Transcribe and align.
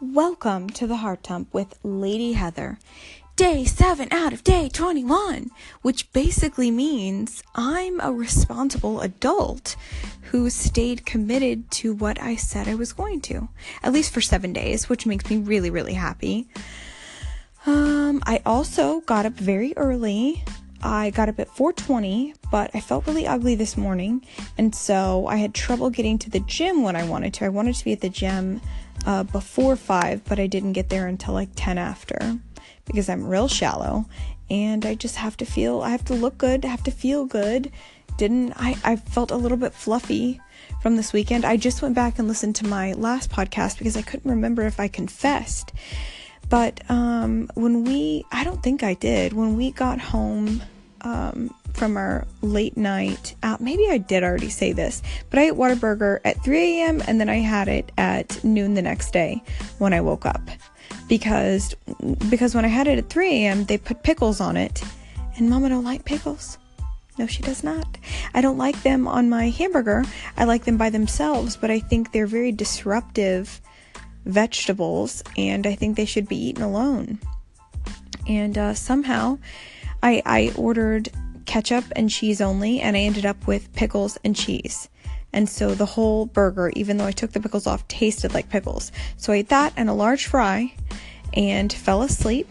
Welcome 0.00 0.70
to 0.70 0.86
the 0.86 0.98
Heart 0.98 1.24
Dump 1.24 1.52
with 1.52 1.76
Lady 1.82 2.34
Heather. 2.34 2.78
Day 3.34 3.64
7 3.64 4.06
out 4.12 4.32
of 4.32 4.44
day 4.44 4.68
21, 4.68 5.50
which 5.82 6.12
basically 6.12 6.70
means 6.70 7.42
I'm 7.56 7.98
a 8.00 8.12
responsible 8.12 9.00
adult 9.00 9.74
who 10.30 10.50
stayed 10.50 11.04
committed 11.04 11.68
to 11.72 11.92
what 11.92 12.22
I 12.22 12.36
said 12.36 12.68
I 12.68 12.76
was 12.76 12.92
going 12.92 13.20
to, 13.22 13.48
at 13.82 13.92
least 13.92 14.14
for 14.14 14.20
7 14.20 14.52
days, 14.52 14.88
which 14.88 15.04
makes 15.04 15.28
me 15.28 15.38
really 15.38 15.68
really 15.68 15.94
happy. 15.94 16.46
Um 17.66 18.22
I 18.24 18.40
also 18.46 19.00
got 19.00 19.26
up 19.26 19.32
very 19.32 19.76
early. 19.76 20.44
I 20.82 21.10
got 21.10 21.28
up 21.28 21.40
at 21.40 21.48
4:20, 21.48 22.34
but 22.50 22.70
I 22.74 22.80
felt 22.80 23.06
really 23.06 23.26
ugly 23.26 23.54
this 23.54 23.76
morning, 23.76 24.24
and 24.56 24.74
so 24.74 25.26
I 25.26 25.36
had 25.36 25.54
trouble 25.54 25.90
getting 25.90 26.18
to 26.18 26.30
the 26.30 26.40
gym 26.40 26.82
when 26.82 26.96
I 26.96 27.04
wanted 27.04 27.34
to. 27.34 27.46
I 27.46 27.48
wanted 27.48 27.74
to 27.74 27.84
be 27.84 27.92
at 27.92 28.00
the 28.00 28.08
gym 28.08 28.60
uh, 29.06 29.24
before 29.24 29.76
5, 29.76 30.24
but 30.24 30.38
I 30.38 30.46
didn't 30.46 30.72
get 30.72 30.88
there 30.88 31.06
until 31.06 31.34
like 31.34 31.50
10 31.56 31.78
after 31.78 32.38
because 32.86 33.08
I'm 33.08 33.26
real 33.26 33.48
shallow 33.48 34.06
and 34.50 34.86
I 34.86 34.94
just 34.94 35.16
have 35.16 35.36
to 35.38 35.44
feel, 35.44 35.82
I 35.82 35.90
have 35.90 36.04
to 36.06 36.14
look 36.14 36.38
good, 36.38 36.64
I 36.64 36.68
have 36.68 36.84
to 36.84 36.90
feel 36.90 37.26
good. 37.26 37.70
Didn't 38.16 38.54
I? 38.56 38.76
I 38.82 38.96
felt 38.96 39.30
a 39.30 39.36
little 39.36 39.58
bit 39.58 39.72
fluffy 39.72 40.40
from 40.82 40.96
this 40.96 41.12
weekend. 41.12 41.44
I 41.44 41.56
just 41.56 41.82
went 41.82 41.94
back 41.94 42.18
and 42.18 42.26
listened 42.26 42.56
to 42.56 42.66
my 42.66 42.92
last 42.94 43.30
podcast 43.30 43.78
because 43.78 43.96
I 43.96 44.02
couldn't 44.02 44.28
remember 44.28 44.62
if 44.62 44.80
I 44.80 44.88
confessed. 44.88 45.72
But 46.48 46.80
um, 46.90 47.48
when 47.54 47.84
we, 47.84 48.24
I 48.32 48.42
don't 48.42 48.60
think 48.60 48.82
I 48.82 48.94
did, 48.94 49.34
when 49.34 49.54
we 49.54 49.70
got 49.70 50.00
home 50.00 50.62
um, 51.02 51.54
from 51.74 51.96
our 51.96 52.26
late 52.42 52.76
night 52.76 53.34
out. 53.42 53.60
Maybe 53.60 53.88
I 53.88 53.98
did 53.98 54.22
already 54.24 54.50
say 54.50 54.72
this, 54.72 55.02
but 55.30 55.38
I 55.38 55.48
ate 55.48 55.54
Whataburger 55.54 56.20
at 56.24 56.42
3 56.42 56.80
a.m. 56.80 57.02
and 57.06 57.20
then 57.20 57.28
I 57.28 57.36
had 57.36 57.68
it 57.68 57.92
at 57.96 58.42
noon 58.44 58.74
the 58.74 58.82
next 58.82 59.12
day 59.12 59.42
when 59.78 59.92
I 59.92 60.00
woke 60.00 60.26
up. 60.26 60.40
Because 61.08 61.74
because 62.28 62.54
when 62.54 62.64
I 62.64 62.68
had 62.68 62.86
it 62.86 62.98
at 62.98 63.08
3 63.08 63.28
a.m., 63.28 63.64
they 63.64 63.78
put 63.78 64.02
pickles 64.02 64.40
on 64.40 64.56
it, 64.56 64.82
and 65.36 65.48
Mama 65.48 65.70
don't 65.70 65.84
like 65.84 66.04
pickles. 66.04 66.58
No, 67.18 67.26
she 67.26 67.42
does 67.42 67.64
not. 67.64 67.98
I 68.32 68.40
don't 68.40 68.58
like 68.58 68.82
them 68.82 69.08
on 69.08 69.28
my 69.28 69.48
hamburger. 69.48 70.04
I 70.36 70.44
like 70.44 70.64
them 70.64 70.76
by 70.76 70.90
themselves, 70.90 71.56
but 71.56 71.70
I 71.70 71.80
think 71.80 72.12
they're 72.12 72.28
very 72.28 72.52
disruptive 72.52 73.60
vegetables, 74.24 75.24
and 75.36 75.66
I 75.66 75.74
think 75.74 75.96
they 75.96 76.04
should 76.04 76.28
be 76.28 76.36
eaten 76.36 76.62
alone. 76.62 77.18
And 78.28 78.56
uh, 78.56 78.74
somehow, 78.74 79.38
I 80.02 80.22
I 80.24 80.52
ordered 80.56 81.10
ketchup 81.46 81.84
and 81.96 82.10
cheese 82.10 82.40
only, 82.40 82.80
and 82.80 82.96
I 82.96 83.00
ended 83.00 83.26
up 83.26 83.46
with 83.46 83.72
pickles 83.74 84.18
and 84.24 84.36
cheese. 84.36 84.88
And 85.32 85.48
so 85.48 85.74
the 85.74 85.86
whole 85.86 86.26
burger, 86.26 86.70
even 86.74 86.96
though 86.96 87.06
I 87.06 87.12
took 87.12 87.32
the 87.32 87.40
pickles 87.40 87.66
off, 87.66 87.86
tasted 87.88 88.32
like 88.34 88.48
pickles. 88.48 88.92
So 89.16 89.32
I 89.32 89.36
ate 89.36 89.48
that 89.50 89.72
and 89.76 89.88
a 89.88 89.94
large 89.94 90.26
fry 90.26 90.74
and 91.34 91.72
fell 91.72 92.02
asleep. 92.02 92.50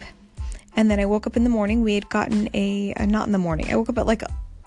And 0.76 0.90
then 0.90 1.00
I 1.00 1.06
woke 1.06 1.26
up 1.26 1.36
in 1.36 1.44
the 1.44 1.50
morning. 1.50 1.82
We 1.82 1.94
had 1.94 2.08
gotten 2.08 2.48
a, 2.54 2.94
uh, 2.94 3.06
not 3.06 3.26
in 3.26 3.32
the 3.32 3.38
morning. 3.38 3.70
I 3.70 3.76
woke 3.76 3.88
up 3.88 3.98
at 3.98 4.06
like 4.06 4.22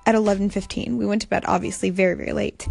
at 0.06 0.16
11:15. 0.16 0.98
We 0.98 1.06
went 1.06 1.22
to 1.22 1.30
bed 1.30 1.44
obviously 1.48 1.90
very 1.90 2.16
very 2.16 2.34
late. 2.34 2.68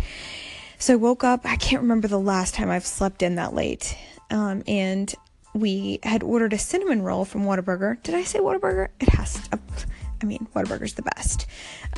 So 0.78 0.94
I 0.94 0.97
woke 0.97 1.25
up. 1.25 1.41
I 1.44 1.56
can't 1.56 1.83
remember 1.83 2.08
the 2.08 2.19
last 2.19 2.55
time 2.55 2.70
I've 2.70 2.86
slept 2.86 3.22
in 3.22 3.36
that 3.36 3.55
late. 3.55 3.97
Um, 4.31 4.62
and 4.66 5.14
we 5.55 5.98
had 6.03 6.22
ordered 6.22 6.53
a 6.53 6.58
cinnamon 6.58 7.03
roll 7.03 7.25
from 7.25 7.44
Whataburger. 7.44 8.03
Did 8.03 8.14
I 8.14 8.25
say 8.25 8.38
Whataburger? 8.38 8.88
It 9.00 9.08
has. 9.11 9.34
To, 9.48 9.58
I 10.22 10.26
mean, 10.26 10.46
Whataburger's 10.54 10.94
the 10.94 11.02
best. 11.02 11.46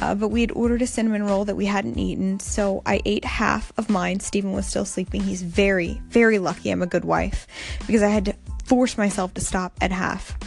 Uh, 0.01 0.15
but 0.15 0.29
we 0.29 0.41
had 0.41 0.53
ordered 0.53 0.83
a 0.83 0.87
cinnamon 0.87 1.25
roll 1.25 1.45
that 1.45 1.57
we 1.57 1.67
hadn't 1.67 1.99
eaten, 1.99 2.39
so 2.41 2.83
I 2.87 3.01
ate 3.05 3.25
half 3.25 3.73
of 3.77 3.91
mine. 3.91 4.21
Stephen 4.21 4.53
was 4.53 4.67
still 4.67 4.85
sleeping. 4.85 5.23
He's 5.23 5.43
very, 5.43 6.01
very 6.09 6.39
lucky 6.39 6.71
I'm 6.71 6.83
a 6.83 6.87
good 6.87 7.05
wife 7.05 7.47
because 7.87 8.03
I 8.03 8.09
had 8.09 8.27
to 8.27 8.35
force 8.65 8.97
myself 8.97 9.35
to 9.35 9.41
stop 9.41 9.77
at 9.81 9.93
half. 9.93 10.39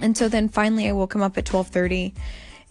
And 0.00 0.16
so 0.16 0.28
then 0.28 0.48
finally 0.48 0.88
I 0.88 0.92
woke 0.92 1.14
him 1.14 1.22
up 1.22 1.36
at 1.36 1.44
12:30 1.44 2.14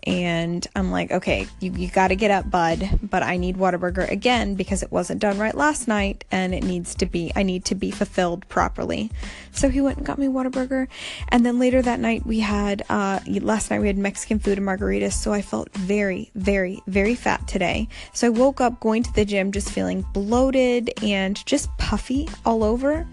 and 0.03 0.66
I'm 0.75 0.92
like, 0.92 1.11
okay, 1.11 1.48
you, 1.60 1.71
you 1.71 1.89
got 1.89 2.10
to 2.10 2.15
get 2.15 2.32
up, 2.32 2.49
bud. 2.49 2.99
But 3.02 3.23
I 3.23 3.37
need 3.37 3.58
Whataburger 3.58 4.10
again 4.10 4.55
because 4.55 4.83
it 4.83 4.92
wasn't 4.92 5.20
done 5.20 5.37
right 5.37 5.55
last 5.55 5.87
night 5.87 6.26
and 6.32 6.54
it 6.54 6.64
needs 6.64 6.95
to 6.95 7.05
be, 7.05 7.32
I 7.36 7.43
need 7.43 7.65
to 7.65 7.76
be 7.76 7.92
fulfilled 7.92 8.48
properly. 8.49 9.11
So 9.52 9.70
he 9.70 9.82
went 9.82 9.98
and 9.98 10.05
got 10.05 10.17
me 10.17 10.27
Whataburger. 10.27 10.88
And 11.30 11.45
then 11.45 11.59
later 11.59 11.82
that 11.82 11.99
night 11.99 12.26
we 12.26 12.39
had, 12.39 12.83
uh, 12.89 13.20
last 13.42 13.71
night 13.71 13.82
we 13.82 13.88
had 13.88 13.98
Mexican 13.98 14.39
food 14.39 14.58
and 14.58 14.67
margaritas. 14.67 15.14
So 15.14 15.33
I 15.33 15.42
felt 15.42 15.73
very, 15.73 16.32
very, 16.36 16.82
very 16.88 17.15
fat 17.15 17.48
today. 17.48 17.88
So 18.14 18.27
I 18.27 18.30
woke 18.30 18.61
up 18.61 18.80
going 18.80 19.04
to 19.04 19.14
the 19.14 19.26
gym 19.26 19.52
just 19.52 19.71
feeling 19.71 20.05
bloated 20.14 20.92
and 21.04 21.43
just 21.45 21.76
puffy 21.77 22.30
all 22.45 22.64
over. 22.64 23.08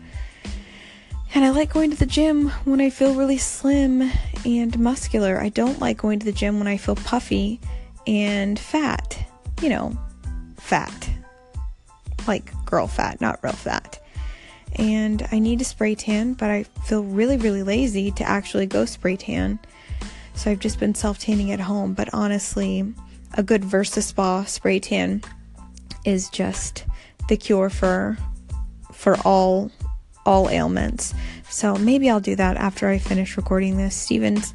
And 1.36 1.44
I 1.44 1.50
like 1.50 1.70
going 1.70 1.90
to 1.90 1.98
the 1.98 2.06
gym 2.06 2.48
when 2.64 2.80
I 2.80 2.88
feel 2.88 3.14
really 3.14 3.36
slim 3.36 4.10
and 4.46 4.78
muscular. 4.78 5.38
I 5.38 5.50
don't 5.50 5.78
like 5.80 5.98
going 5.98 6.18
to 6.18 6.24
the 6.24 6.32
gym 6.32 6.58
when 6.58 6.66
I 6.66 6.78
feel 6.78 6.96
puffy 6.96 7.60
and 8.06 8.58
fat. 8.58 9.22
You 9.60 9.68
know, 9.68 9.98
fat. 10.56 11.10
Like 12.26 12.50
girl 12.64 12.86
fat, 12.86 13.20
not 13.20 13.38
real 13.42 13.52
fat. 13.52 14.02
And 14.76 15.28
I 15.30 15.38
need 15.38 15.58
to 15.58 15.66
spray 15.66 15.94
tan, 15.94 16.32
but 16.32 16.48
I 16.48 16.62
feel 16.86 17.04
really, 17.04 17.36
really 17.36 17.62
lazy 17.62 18.10
to 18.12 18.24
actually 18.24 18.64
go 18.64 18.86
spray 18.86 19.18
tan. 19.18 19.58
So 20.32 20.50
I've 20.50 20.60
just 20.60 20.80
been 20.80 20.94
self 20.94 21.18
tanning 21.18 21.52
at 21.52 21.60
home. 21.60 21.92
But 21.92 22.08
honestly, 22.14 22.94
a 23.34 23.42
good 23.42 23.62
Versa 23.62 24.00
Spa 24.00 24.44
spray 24.44 24.80
tan 24.80 25.20
is 26.02 26.30
just 26.30 26.86
the 27.28 27.36
cure 27.36 27.68
for 27.68 28.16
for 28.90 29.18
all 29.18 29.70
all 30.26 30.50
ailments. 30.50 31.14
So 31.48 31.76
maybe 31.76 32.10
I'll 32.10 32.20
do 32.20 32.36
that 32.36 32.56
after 32.56 32.88
I 32.88 32.98
finish 32.98 33.36
recording 33.36 33.76
this. 33.76 33.94
Steven's 33.94 34.52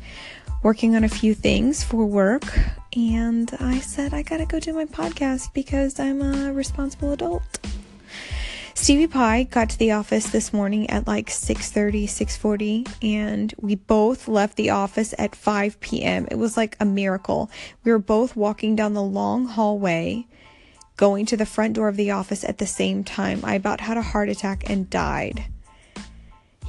working 0.61 0.95
on 0.95 1.03
a 1.03 1.09
few 1.09 1.33
things 1.33 1.83
for 1.83 2.05
work, 2.05 2.43
and 2.95 3.51
I 3.59 3.79
said 3.79 4.13
I 4.13 4.21
gotta 4.21 4.45
go 4.45 4.59
do 4.59 4.73
my 4.73 4.85
podcast 4.85 5.53
because 5.53 5.99
I'm 5.99 6.21
a 6.21 6.53
responsible 6.53 7.13
adult. 7.13 7.59
Stevie 8.73 9.07
Pie 9.07 9.43
got 9.43 9.69
to 9.69 9.77
the 9.77 9.91
office 9.91 10.29
this 10.29 10.51
morning 10.51 10.89
at 10.89 11.05
like 11.05 11.29
6:30, 11.29 12.07
6:40 12.07 12.87
and 13.03 13.53
we 13.59 13.75
both 13.75 14.27
left 14.27 14.57
the 14.57 14.71
office 14.71 15.13
at 15.19 15.35
5 15.35 15.79
p.m. 15.79 16.27
It 16.31 16.37
was 16.37 16.57
like 16.57 16.77
a 16.79 16.85
miracle. 16.85 17.51
We 17.83 17.91
were 17.91 17.99
both 17.99 18.35
walking 18.35 18.75
down 18.75 18.93
the 18.93 19.03
long 19.03 19.45
hallway 19.45 20.25
going 20.97 21.25
to 21.27 21.37
the 21.37 21.45
front 21.45 21.73
door 21.73 21.89
of 21.89 21.97
the 21.97 22.11
office 22.11 22.43
at 22.43 22.57
the 22.57 22.65
same 22.67 23.03
time. 23.03 23.41
I 23.43 23.55
about 23.55 23.81
had 23.81 23.97
a 23.97 24.01
heart 24.01 24.29
attack 24.29 24.69
and 24.69 24.89
died. 24.89 25.45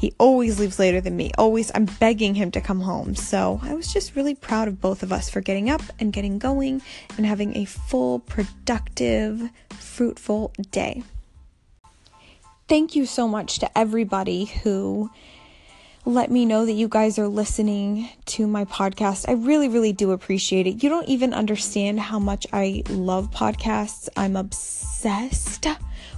He 0.03 0.13
always 0.19 0.59
leaves 0.59 0.81
later 0.81 1.01
than 1.01 1.17
me. 1.17 1.31
Always, 1.39 1.71
I'm 1.77 1.85
begging 1.85 2.35
him 2.35 2.51
to 2.51 2.61
come 2.61 2.81
home. 2.81 3.15
So 3.15 3.61
I 3.63 3.73
was 3.75 3.93
just 3.93 4.17
really 4.17 4.35
proud 4.35 4.67
of 4.67 4.81
both 4.81 5.05
of 5.05 5.13
us 5.13 5.31
for 5.31 5.41
getting 5.41 5.71
up 5.71 5.81
and 6.01 6.13
getting 6.13 6.41
going 6.41 6.83
and 7.17 7.25
having 7.25 7.57
a 7.57 7.67
full, 7.67 8.19
productive, 8.19 9.49
fruitful 9.71 10.53
day. 10.73 11.05
Thank 12.67 12.97
you 12.97 13.07
so 13.07 13.29
much 13.29 13.61
to 13.61 13.79
everybody 13.79 14.47
who 14.47 15.09
let 16.05 16.33
me 16.33 16.47
know 16.47 16.67
that 16.67 16.73
you 16.73 16.89
guys 16.89 17.17
are 17.17 17.29
listening 17.29 18.09
to 18.27 18.49
my 18.49 18.65
podcast. 18.65 19.29
I 19.29 19.35
really, 19.35 19.69
really 19.69 19.93
do 19.93 20.11
appreciate 20.11 20.67
it. 20.67 20.83
You 20.83 20.89
don't 20.89 21.09
even 21.09 21.33
understand 21.33 22.01
how 22.01 22.19
much 22.19 22.45
I 22.53 22.83
love 22.91 23.31
podcasts. 23.31 24.09
I'm 24.17 24.35
obsessed 24.35 25.69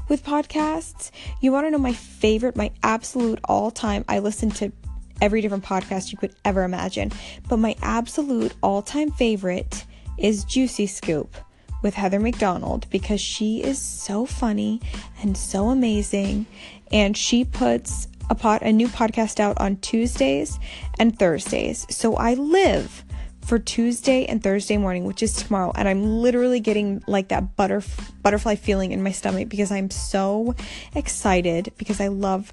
with 0.08 0.24
podcasts. 0.24 1.10
You 1.40 1.52
want 1.52 1.66
to 1.66 1.70
know 1.70 1.78
my 1.78 1.92
favorite, 1.92 2.56
my 2.56 2.70
absolute 2.82 3.40
all 3.44 3.70
time? 3.70 4.04
I 4.08 4.18
listen 4.18 4.50
to 4.52 4.72
every 5.20 5.40
different 5.40 5.64
podcast 5.64 6.12
you 6.12 6.18
could 6.18 6.34
ever 6.44 6.64
imagine, 6.64 7.12
but 7.48 7.58
my 7.58 7.76
absolute 7.82 8.52
all 8.62 8.82
time 8.82 9.10
favorite 9.10 9.84
is 10.18 10.44
Juicy 10.44 10.86
Scoop 10.86 11.36
with 11.82 11.94
Heather 11.94 12.20
McDonald 12.20 12.86
because 12.90 13.20
she 13.20 13.62
is 13.62 13.78
so 13.78 14.24
funny 14.26 14.80
and 15.22 15.36
so 15.36 15.68
amazing 15.68 16.46
and 16.90 17.16
she 17.16 17.44
puts 17.44 18.08
a 18.30 18.34
pot 18.34 18.62
a 18.62 18.72
new 18.72 18.88
podcast 18.88 19.38
out 19.38 19.58
on 19.60 19.76
Tuesdays 19.76 20.58
and 20.98 21.18
Thursdays. 21.18 21.86
So 21.90 22.16
I 22.16 22.34
live 22.34 23.04
for 23.44 23.58
Tuesday 23.58 24.24
and 24.24 24.42
Thursday 24.42 24.76
morning, 24.76 25.04
which 25.04 25.22
is 25.22 25.34
tomorrow, 25.34 25.72
and 25.74 25.86
I'm 25.86 26.20
literally 26.20 26.60
getting 26.60 27.02
like 27.06 27.28
that 27.28 27.56
butter 27.56 27.82
butterfly 28.22 28.54
feeling 28.54 28.92
in 28.92 29.02
my 29.02 29.12
stomach 29.12 29.48
because 29.48 29.70
I'm 29.70 29.90
so 29.90 30.54
excited 30.94 31.72
because 31.76 32.00
I 32.00 32.08
love 32.08 32.52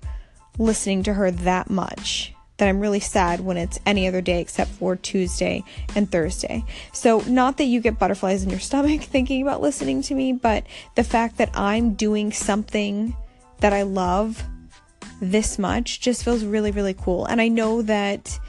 listening 0.57 1.03
to 1.03 1.13
her 1.13 1.31
that 1.31 1.69
much 1.69 2.33
that 2.57 2.67
I'm 2.67 2.79
really 2.79 2.99
sad 2.99 3.39
when 3.39 3.57
it's 3.57 3.79
any 3.87 4.07
other 4.07 4.21
day 4.21 4.39
except 4.39 4.69
for 4.69 4.95
Tuesday 4.95 5.63
and 5.95 6.11
Thursday. 6.11 6.63
So, 6.93 7.21
not 7.21 7.57
that 7.57 7.63
you 7.63 7.79
get 7.81 7.97
butterflies 7.97 8.43
in 8.43 8.49
your 8.49 8.59
stomach 8.59 9.01
thinking 9.01 9.41
about 9.41 9.61
listening 9.61 10.01
to 10.03 10.13
me, 10.13 10.33
but 10.33 10.65
the 10.95 11.03
fact 11.03 11.37
that 11.37 11.49
I'm 11.55 11.93
doing 11.93 12.31
something 12.31 13.15
that 13.61 13.73
I 13.73 13.81
love 13.83 14.43
this 15.21 15.57
much 15.57 16.01
just 16.01 16.23
feels 16.23 16.43
really, 16.43 16.71
really 16.71 16.93
cool. 16.93 17.25
And 17.25 17.41
I 17.41 17.47
know 17.47 17.81
that 17.83 18.39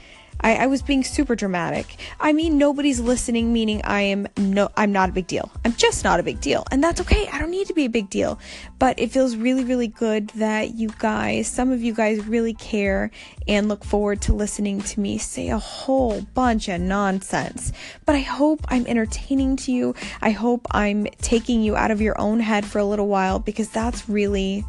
I, 0.43 0.55
I 0.55 0.65
was 0.67 0.81
being 0.81 1.03
super 1.03 1.35
dramatic. 1.35 1.95
I 2.19 2.33
mean, 2.33 2.57
nobody's 2.57 2.99
listening, 2.99 3.53
meaning 3.53 3.81
I 3.83 4.01
am 4.01 4.27
no, 4.37 4.69
I'm 4.75 4.91
not 4.91 5.09
a 5.09 5.11
big 5.11 5.27
deal. 5.27 5.49
I'm 5.63 5.73
just 5.73 6.03
not 6.03 6.19
a 6.19 6.23
big 6.23 6.41
deal. 6.41 6.65
And 6.71 6.83
that's 6.83 7.01
okay. 7.01 7.27
I 7.31 7.39
don't 7.39 7.49
need 7.49 7.67
to 7.67 7.73
be 7.73 7.85
a 7.85 7.89
big 7.89 8.09
deal. 8.09 8.39
But 8.77 8.99
it 8.99 9.11
feels 9.11 9.35
really, 9.35 9.63
really 9.63 9.87
good 9.87 10.29
that 10.29 10.75
you 10.75 10.89
guys, 10.99 11.47
some 11.47 11.71
of 11.71 11.81
you 11.81 11.93
guys 11.93 12.25
really 12.25 12.53
care 12.53 13.11
and 13.47 13.69
look 13.69 13.83
forward 13.83 14.21
to 14.23 14.33
listening 14.33 14.81
to 14.81 14.99
me 14.99 15.17
say 15.17 15.49
a 15.49 15.57
whole 15.57 16.21
bunch 16.33 16.67
of 16.67 16.81
nonsense. 16.81 17.71
But 18.05 18.15
I 18.15 18.21
hope 18.21 18.61
I'm 18.67 18.85
entertaining 18.85 19.55
to 19.57 19.71
you. 19.71 19.95
I 20.21 20.31
hope 20.31 20.67
I'm 20.71 21.05
taking 21.21 21.61
you 21.61 21.75
out 21.75 21.91
of 21.91 22.01
your 22.01 22.19
own 22.19 22.39
head 22.41 22.65
for 22.65 22.79
a 22.79 22.85
little 22.85 23.07
while 23.07 23.39
because 23.39 23.69
that's 23.69 24.09
really 24.09 24.65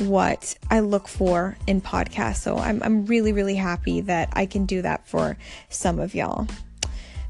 what 0.00 0.56
I 0.70 0.80
look 0.80 1.08
for 1.08 1.56
in 1.66 1.80
podcasts. 1.80 2.38
So 2.38 2.56
I'm, 2.56 2.82
I'm 2.82 3.06
really, 3.06 3.32
really 3.32 3.54
happy 3.54 4.02
that 4.02 4.30
I 4.32 4.46
can 4.46 4.66
do 4.66 4.82
that 4.82 5.06
for 5.06 5.36
some 5.68 5.98
of 5.98 6.14
y'all. 6.14 6.46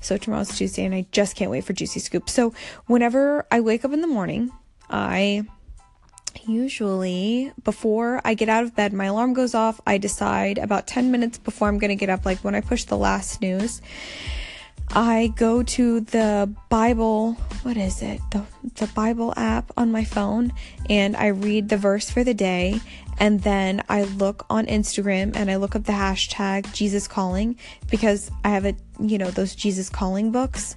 So 0.01 0.17
tomorrow's 0.17 0.57
Tuesday 0.57 0.85
and 0.85 0.95
I 0.95 1.07
just 1.11 1.37
can't 1.37 1.51
wait 1.51 1.65
for 1.65 1.73
Juicy 1.73 2.01
Scoop. 2.01 2.29
So 2.29 2.55
whenever 2.87 3.47
I 3.51 3.61
wake 3.61 3.85
up 3.85 3.93
in 3.93 4.01
the 4.01 4.07
morning, 4.07 4.51
I 4.89 5.45
usually 6.47 7.53
before 7.65 8.21
I 8.25 8.35
get 8.35 8.49
out 8.49 8.65
of 8.65 8.77
bed, 8.77 8.93
my 8.93 9.07
alarm 9.07 9.35
goes 9.35 9.55
off. 9.55 9.81
I 9.87 9.99
decide 9.99 10.59
about 10.59 10.87
10 10.87 11.11
minutes 11.11 11.39
before 11.39 11.69
I'm 11.69 11.79
going 11.79 11.89
to 11.89 11.97
get 11.97 12.11
up, 12.11 12.25
like 12.25 12.39
when 12.39 12.55
I 12.55 12.61
push 12.61 12.85
the 12.85 12.97
last 12.97 13.31
snooze. 13.31 13.81
I 14.91 15.33
go 15.37 15.63
to 15.63 16.01
the 16.01 16.53
Bible, 16.69 17.35
what 17.63 17.77
is 17.77 18.03
it? 18.03 18.21
The 18.31 18.45
the 18.77 18.87
Bible 18.89 19.33
app 19.37 19.73
on 19.77 19.91
my 19.91 20.05
phone 20.05 20.53
and 20.89 21.17
I 21.17 21.29
read 21.29 21.69
the 21.69 21.77
verse 21.77 22.11
for 22.11 22.25
the 22.25 22.35
day 22.35 22.81
and 23.19 23.43
then 23.43 23.83
I 23.89 24.05
look 24.05 24.45
on 24.51 24.67
Instagram 24.67 25.35
and 25.37 25.51
I 25.51 25.57
look 25.57 25.75
up 25.75 25.85
the 25.85 25.93
hashtag 25.93 26.73
Jesus 26.73 27.09
calling 27.09 27.57
because 27.91 28.31
I 28.45 28.51
have 28.51 28.65
a 28.67 28.75
you 29.01 29.19
know 29.19 29.31
those 29.31 29.55
Jesus 29.55 29.89
calling 29.89 30.31
books 30.31 30.77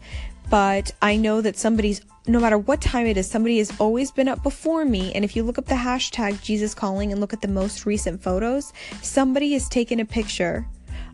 but 0.49 0.91
I 1.01 1.17
know 1.17 1.41
that 1.41 1.57
somebody's 1.57 2.01
no 2.27 2.39
matter 2.39 2.57
what 2.57 2.81
time 2.81 3.05
it 3.05 3.17
is 3.17 3.29
somebody 3.29 3.57
has 3.57 3.71
always 3.79 4.11
been 4.11 4.27
up 4.27 4.41
before 4.43 4.85
me 4.85 5.13
and 5.13 5.25
if 5.25 5.35
you 5.35 5.43
look 5.43 5.57
up 5.57 5.65
the 5.65 5.75
hashtag 5.75 6.41
Jesus 6.41 6.73
calling 6.73 7.11
and 7.11 7.19
look 7.19 7.33
at 7.33 7.41
the 7.41 7.47
most 7.47 7.85
recent 7.85 8.21
photos 8.21 8.71
somebody 9.01 9.53
has 9.53 9.67
taken 9.67 9.99
a 9.99 10.05
picture 10.05 10.65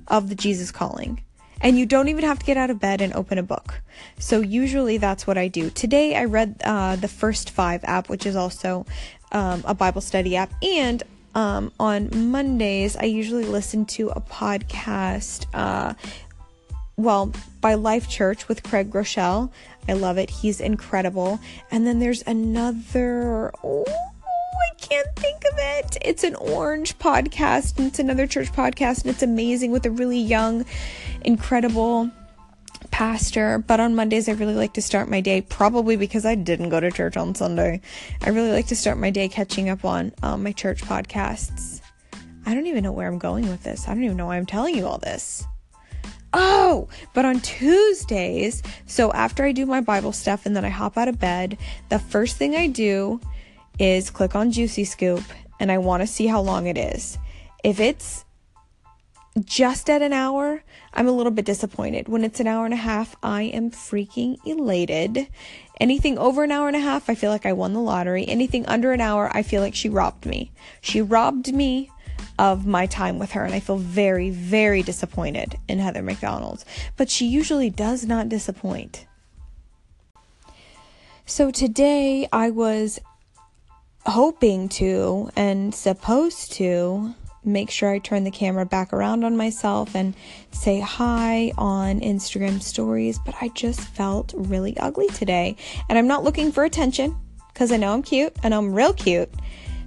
of 0.07 0.29
the 0.29 0.35
Jesus 0.35 0.71
calling 0.71 1.24
and 1.61 1.77
you 1.77 1.85
don't 1.85 2.07
even 2.07 2.23
have 2.23 2.39
to 2.39 2.45
get 2.45 2.57
out 2.57 2.69
of 2.69 2.79
bed 2.79 3.01
and 3.01 3.13
open 3.13 3.37
a 3.37 3.43
book. 3.43 3.81
So 4.19 4.41
usually 4.41 4.97
that's 4.97 5.25
what 5.27 5.37
I 5.37 5.47
do. 5.47 5.69
Today 5.69 6.15
I 6.15 6.25
read 6.25 6.61
uh, 6.63 6.95
the 6.95 7.07
First 7.07 7.49
Five 7.49 7.83
app, 7.83 8.09
which 8.09 8.25
is 8.25 8.35
also 8.35 8.85
um, 9.31 9.63
a 9.65 9.73
Bible 9.73 10.01
study 10.01 10.35
app, 10.35 10.51
and 10.63 11.03
um, 11.33 11.71
on 11.79 12.09
Mondays 12.31 12.95
I 12.95 13.05
usually 13.05 13.45
listen 13.45 13.85
to 13.87 14.09
a 14.09 14.21
podcast. 14.21 15.47
Uh, 15.53 15.93
well, 16.97 17.33
by 17.59 17.73
Life 17.73 18.07
Church 18.07 18.47
with 18.47 18.63
Craig 18.63 18.89
Groeschel. 18.89 19.51
I 19.87 19.93
love 19.93 20.17
it. 20.17 20.29
He's 20.29 20.61
incredible. 20.61 21.39
And 21.71 21.85
then 21.85 21.99
there's 21.99 22.23
another. 22.25 23.51
Oh, 23.63 23.85
I 24.53 24.75
can't 24.77 25.15
think 25.15 25.43
of 25.51 25.57
it. 25.57 25.97
It's 26.01 26.23
an 26.23 26.35
orange 26.35 26.97
podcast, 26.99 27.77
and 27.77 27.87
it's 27.87 27.99
another 27.99 28.27
church 28.27 28.51
podcast, 28.51 29.01
and 29.01 29.11
it's 29.11 29.23
amazing 29.23 29.71
with 29.71 29.85
a 29.85 29.91
really 29.91 30.19
young 30.19 30.65
incredible 31.21 32.11
pastor, 32.91 33.59
but 33.59 33.79
on 33.79 33.95
Mondays 33.95 34.29
I 34.29 34.33
really 34.33 34.53
like 34.53 34.73
to 34.75 34.81
start 34.81 35.09
my 35.09 35.19
day, 35.19 35.41
probably 35.41 35.97
because 35.97 36.25
I 36.25 36.35
didn't 36.35 36.69
go 36.69 36.79
to 36.79 36.91
church 36.91 37.17
on 37.17 37.35
Sunday. 37.35 37.81
I 38.21 38.29
really 38.29 38.51
like 38.51 38.67
to 38.67 38.75
start 38.75 38.97
my 38.97 39.09
day 39.09 39.27
catching 39.27 39.67
up 39.69 39.83
on 39.83 40.13
um, 40.23 40.43
my 40.43 40.53
church 40.53 40.81
podcasts. 40.81 41.81
I 42.45 42.53
don't 42.53 42.67
even 42.67 42.83
know 42.83 42.91
where 42.91 43.07
I'm 43.07 43.17
going 43.17 43.49
with 43.49 43.63
this. 43.63 43.87
I 43.87 43.93
don't 43.93 44.03
even 44.03 44.17
know 44.17 44.27
why 44.27 44.37
I'm 44.37 44.45
telling 44.45 44.75
you 44.75 44.87
all 44.87 44.99
this. 44.99 45.45
Oh, 46.31 46.87
but 47.13 47.25
on 47.25 47.39
Tuesdays, 47.39 48.61
so 48.85 49.11
after 49.11 49.43
I 49.43 49.51
do 49.51 49.65
my 49.65 49.81
Bible 49.81 50.11
stuff 50.11 50.45
and 50.45 50.55
then 50.55 50.65
I 50.65 50.69
hop 50.69 50.97
out 50.97 51.07
of 51.07 51.19
bed, 51.19 51.57
the 51.89 51.99
first 51.99 52.37
thing 52.37 52.55
I 52.55 52.67
do 52.67 53.19
is 53.79 54.09
click 54.09 54.35
on 54.35 54.51
Juicy 54.51 54.85
Scoop 54.85 55.23
and 55.59 55.71
I 55.71 55.77
want 55.77 56.01
to 56.01 56.07
see 56.07 56.27
how 56.27 56.41
long 56.41 56.67
it 56.67 56.77
is. 56.77 57.17
If 57.63 57.79
it's 57.79 58.25
just 59.43 59.89
at 59.89 60.01
an 60.01 60.13
hour, 60.13 60.63
I'm 60.93 61.07
a 61.07 61.11
little 61.11 61.31
bit 61.31 61.45
disappointed. 61.45 62.07
When 62.07 62.23
it's 62.23 62.39
an 62.39 62.47
hour 62.47 62.63
and 62.63 62.73
a 62.73 62.77
half, 62.77 63.15
I 63.21 63.43
am 63.43 63.69
freaking 63.69 64.37
elated. 64.45 65.27
Anything 65.79 66.17
over 66.17 66.43
an 66.43 66.51
hour 66.51 66.67
and 66.67 66.75
a 66.75 66.79
half, 66.79 67.09
I 67.09 67.15
feel 67.15 67.31
like 67.31 67.45
I 67.45 67.51
won 67.51 67.73
the 67.73 67.81
lottery. 67.81 68.25
Anything 68.27 68.65
under 68.65 68.93
an 68.93 69.01
hour, 69.01 69.29
I 69.33 69.43
feel 69.43 69.61
like 69.61 69.75
she 69.75 69.89
robbed 69.89 70.25
me. 70.25 70.51
She 70.79 71.01
robbed 71.01 71.53
me 71.53 71.89
of 72.39 72.65
my 72.65 72.85
time 72.85 73.19
with 73.19 73.31
her, 73.31 73.43
and 73.43 73.53
I 73.53 73.59
feel 73.59 73.77
very, 73.77 74.29
very 74.29 74.81
disappointed 74.81 75.57
in 75.67 75.79
Heather 75.79 76.01
McDonald. 76.01 76.63
But 76.95 77.09
she 77.09 77.25
usually 77.25 77.69
does 77.69 78.05
not 78.05 78.29
disappoint. 78.29 79.05
So 81.25 81.51
today 81.51 82.27
I 82.31 82.51
was 82.51 82.99
hoping 84.05 84.69
to 84.69 85.29
and 85.35 85.73
supposed 85.73 86.53
to 86.53 87.13
make 87.43 87.69
sure 87.69 87.91
I 87.91 87.99
turn 87.99 88.23
the 88.23 88.31
camera 88.31 88.65
back 88.65 88.91
around 88.91 89.23
on 89.23 89.37
myself 89.37 89.95
and 89.95 90.15
say 90.51 90.79
hi 90.79 91.51
on 91.57 91.99
Instagram 91.99 92.61
stories, 92.61 93.19
but 93.23 93.35
I 93.39 93.49
just 93.49 93.81
felt 93.81 94.33
really 94.35 94.75
ugly 94.77 95.07
today. 95.09 95.55
And 95.89 95.97
I'm 95.97 96.07
not 96.07 96.23
looking 96.23 96.51
for 96.51 96.63
attention 96.63 97.15
because 97.53 97.71
I 97.71 97.77
know 97.77 97.93
I'm 97.93 98.01
cute 98.01 98.35
and 98.43 98.53
I'm 98.53 98.73
real 98.73 98.93
cute. 98.93 99.29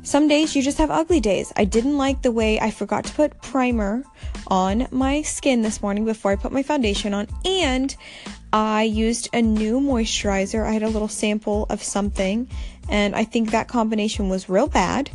Some 0.03 0.29
days 0.29 0.55
you 0.55 0.63
just 0.63 0.79
have 0.79 0.91
ugly 0.91 1.21
days. 1.21 1.53
I 1.57 1.65
didn't 1.65 1.99
like 1.99 2.23
the 2.23 2.33
way 2.33 2.61
I 2.61 2.71
forgot 2.71 3.05
to 3.07 3.13
put 3.13 3.43
primer 3.43 4.05
on 4.47 4.87
my 4.91 5.23
skin 5.23 5.63
this 5.63 5.83
morning 5.83 6.05
before 6.05 6.31
I 6.31 6.37
put 6.37 6.53
my 6.53 6.63
foundation 6.63 7.13
on, 7.13 7.27
and 7.45 7.95
I 8.53 8.85
used 8.85 9.29
a 9.35 9.43
new 9.43 9.81
moisturizer. 9.81 10.65
I 10.65 10.73
had 10.73 10.85
a 10.85 10.89
little 10.89 11.09
sample 11.09 11.67
of 11.69 11.83
something, 11.83 12.49
and 12.89 13.15
I 13.15 13.25
think 13.25 13.51
that 13.51 13.69
combination 13.69 14.29
was 14.29 14.49
real 14.49 14.67
bad. 14.67 15.11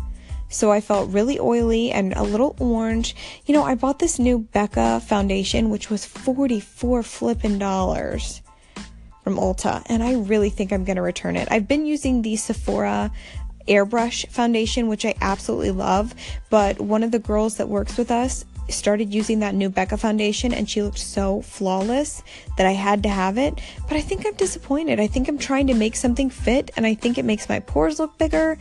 So 0.50 0.72
I 0.72 0.82
felt 0.82 1.10
really 1.10 1.40
oily 1.40 1.92
and 1.92 2.14
a 2.14 2.22
little 2.22 2.56
orange. 2.60 3.16
You 3.46 3.56
know, 3.56 3.64
I 3.64 3.74
bought 3.74 3.98
this 3.98 4.20
new 4.20 4.40
Becca 4.40 5.00
foundation, 5.00 5.72
which 5.72 5.90
was 5.90 6.06
44 6.06 7.02
flippin' 7.02 7.58
dollars 7.58 8.42
from 9.24 9.38
Ulta, 9.38 9.82
and 9.88 10.04
I 10.04 10.14
really 10.14 10.50
think 10.50 10.72
I'm 10.72 10.84
to 10.98 11.02
return 11.02 11.38
it. 11.38 11.48
I've 11.50 11.68
been 11.68 11.86
using 11.86 12.22
the 12.22 12.36
Sephora 12.36 13.12
airbrush 13.68 14.28
foundation, 14.28 14.88
which 14.88 15.06
I 15.06 15.16
absolutely 15.22 15.72
love, 15.72 16.14
but 16.50 16.80
one 16.82 17.04
of 17.04 17.12
the 17.12 17.20
girls 17.20 17.58
that 17.58 17.70
works 17.70 17.98
with 17.98 18.12
us 18.12 18.46
started 18.70 19.14
using 19.14 19.40
that 19.40 19.56
new 19.56 19.70
Becca 19.70 19.98
foundation 19.98 20.54
and 20.54 20.70
she 20.70 20.82
looked 20.82 21.00
so 21.00 21.42
flawless 21.42 22.24
that 22.58 22.66
I 22.66 22.72
had 22.72 23.04
to 23.04 23.10
have 23.10 23.38
it. 23.38 23.60
But 23.88 23.98
I 23.98 24.02
think 24.02 24.26
I'm 24.26 24.36
disappointed. 24.36 25.00
I 25.00 25.08
think 25.08 25.28
I'm 25.28 25.38
trying 25.38 25.68
to 25.68 25.74
make 25.74 25.96
something 25.96 26.30
fit 26.30 26.72
and 26.76 26.86
I 26.86 26.94
think 26.94 27.18
it 27.18 27.26
makes 27.26 27.50
my 27.50 27.60
pores 27.60 28.00
look 28.00 28.18
bigger. 28.18 28.58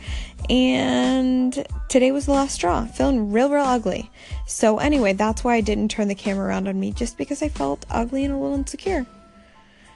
And 0.49 1.65
today 1.89 2.11
was 2.11 2.25
the 2.25 2.33
last 2.33 2.55
straw, 2.55 2.85
feeling 2.85 3.31
real, 3.31 3.49
real 3.49 3.63
ugly. 3.63 4.11
So, 4.45 4.79
anyway, 4.79 5.13
that's 5.13 5.43
why 5.43 5.55
I 5.55 5.61
didn't 5.61 5.89
turn 5.89 6.09
the 6.09 6.15
camera 6.15 6.47
around 6.47 6.67
on 6.67 6.79
me, 6.79 6.91
just 6.91 7.17
because 7.17 7.41
I 7.41 7.47
felt 7.47 7.85
ugly 7.89 8.25
and 8.25 8.33
a 8.33 8.37
little 8.37 8.55
insecure. 8.55 9.05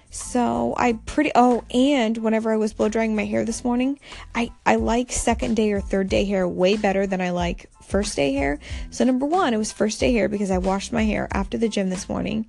So 0.09 0.73
I 0.77 0.93
pretty 1.05 1.31
oh 1.35 1.63
and 1.71 2.17
whenever 2.17 2.51
I 2.51 2.57
was 2.57 2.73
blow 2.73 2.89
drying 2.89 3.15
my 3.15 3.25
hair 3.25 3.45
this 3.45 3.63
morning, 3.63 3.99
I 4.33 4.51
I 4.65 4.75
like 4.75 5.11
second 5.11 5.55
day 5.55 5.71
or 5.71 5.81
third 5.81 6.09
day 6.09 6.25
hair 6.25 6.47
way 6.47 6.77
better 6.77 7.05
than 7.05 7.21
I 7.21 7.31
like 7.31 7.69
first 7.87 8.15
day 8.15 8.33
hair. 8.33 8.59
So, 8.89 9.03
number 9.03 9.25
one, 9.25 9.53
it 9.53 9.57
was 9.57 9.71
first 9.71 9.99
day 9.99 10.13
hair 10.13 10.27
because 10.27 10.51
I 10.51 10.57
washed 10.59 10.91
my 10.91 11.03
hair 11.03 11.27
after 11.31 11.57
the 11.57 11.69
gym 11.69 11.89
this 11.89 12.07
morning. 12.07 12.47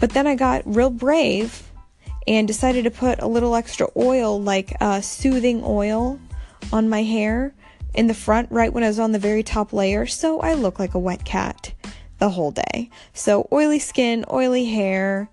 But 0.00 0.10
then 0.10 0.26
I 0.26 0.34
got 0.34 0.62
real 0.64 0.90
brave 0.90 1.70
and 2.26 2.46
decided 2.46 2.84
to 2.84 2.90
put 2.90 3.20
a 3.20 3.26
little 3.26 3.54
extra 3.54 3.88
oil, 3.96 4.40
like 4.40 4.74
uh, 4.80 5.00
soothing 5.00 5.62
oil, 5.64 6.18
on 6.72 6.88
my 6.88 7.02
hair 7.02 7.54
in 7.94 8.06
the 8.06 8.14
front, 8.14 8.50
right 8.50 8.72
when 8.72 8.84
I 8.84 8.88
was 8.88 8.98
on 8.98 9.12
the 9.12 9.18
very 9.18 9.42
top 9.42 9.72
layer. 9.72 10.06
So 10.06 10.40
I 10.40 10.54
look 10.54 10.78
like 10.78 10.94
a 10.94 10.98
wet 10.98 11.24
cat 11.24 11.72
the 12.18 12.30
whole 12.30 12.52
day. 12.52 12.90
So, 13.12 13.48
oily 13.52 13.78
skin, 13.78 14.24
oily 14.32 14.64
hair, 14.66 15.28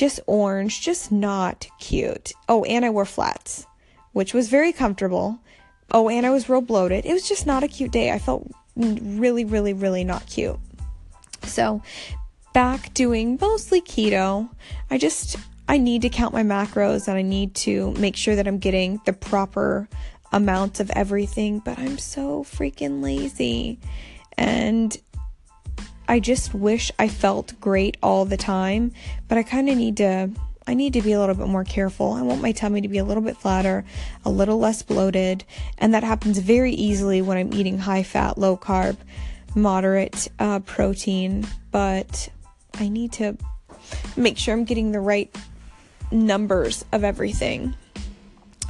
just 0.00 0.18
orange, 0.26 0.80
just 0.80 1.12
not 1.12 1.68
cute. 1.78 2.32
Oh, 2.48 2.64
and 2.64 2.86
I 2.86 2.90
wore 2.90 3.04
flats, 3.04 3.66
which 4.12 4.32
was 4.32 4.48
very 4.48 4.72
comfortable. 4.72 5.38
Oh, 5.90 6.08
and 6.08 6.24
I 6.24 6.30
was 6.30 6.48
real 6.48 6.62
bloated. 6.62 7.04
It 7.04 7.12
was 7.12 7.28
just 7.28 7.46
not 7.46 7.62
a 7.62 7.68
cute 7.68 7.92
day. 7.92 8.10
I 8.10 8.18
felt 8.18 8.50
really, 8.76 9.44
really, 9.44 9.74
really 9.74 10.02
not 10.02 10.26
cute. 10.26 10.58
So, 11.42 11.82
back 12.54 12.94
doing 12.94 13.36
mostly 13.38 13.82
keto. 13.82 14.48
I 14.90 14.96
just 14.96 15.36
I 15.68 15.76
need 15.76 16.00
to 16.00 16.08
count 16.08 16.32
my 16.32 16.44
macros 16.44 17.06
and 17.06 17.18
I 17.18 17.22
need 17.22 17.54
to 17.56 17.92
make 17.92 18.16
sure 18.16 18.34
that 18.36 18.48
I'm 18.48 18.58
getting 18.58 19.02
the 19.04 19.12
proper 19.12 19.86
amounts 20.32 20.80
of 20.80 20.90
everything, 20.92 21.58
but 21.58 21.78
I'm 21.78 21.98
so 21.98 22.42
freaking 22.42 23.02
lazy. 23.02 23.78
And 24.38 24.96
I 26.10 26.18
just 26.18 26.52
wish 26.52 26.90
I 26.98 27.06
felt 27.06 27.54
great 27.60 27.96
all 28.02 28.24
the 28.24 28.36
time, 28.36 28.90
but 29.28 29.38
I 29.38 29.44
kind 29.44 29.68
of 29.68 29.76
need 29.76 29.98
to 29.98 30.30
I 30.66 30.74
need 30.74 30.94
to 30.94 31.02
be 31.02 31.12
a 31.12 31.20
little 31.20 31.36
bit 31.36 31.46
more 31.46 31.62
careful. 31.62 32.14
I 32.14 32.22
want 32.22 32.42
my 32.42 32.50
tummy 32.50 32.80
to 32.80 32.88
be 32.88 32.98
a 32.98 33.04
little 33.04 33.22
bit 33.22 33.36
flatter, 33.36 33.84
a 34.24 34.28
little 34.28 34.58
less 34.58 34.82
bloated, 34.82 35.44
and 35.78 35.94
that 35.94 36.02
happens 36.02 36.38
very 36.38 36.72
easily 36.72 37.22
when 37.22 37.36
I'm 37.38 37.54
eating 37.54 37.78
high 37.78 38.02
fat, 38.02 38.38
low 38.38 38.56
carb, 38.56 38.96
moderate 39.54 40.26
uh, 40.40 40.58
protein. 40.58 41.46
But 41.70 42.28
I 42.74 42.88
need 42.88 43.12
to 43.12 43.38
make 44.16 44.36
sure 44.36 44.52
I'm 44.52 44.64
getting 44.64 44.90
the 44.90 44.98
right 44.98 45.32
numbers 46.10 46.84
of 46.90 47.04
everything. 47.04 47.76